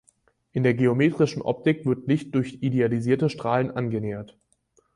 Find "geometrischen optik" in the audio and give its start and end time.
0.73-1.85